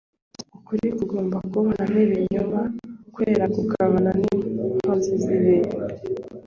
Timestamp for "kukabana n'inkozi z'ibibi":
3.55-5.71